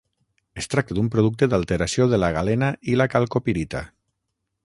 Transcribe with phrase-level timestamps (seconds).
[0.61, 3.85] Es tracta d'un producte d'alteració de la galena i la calcopirita.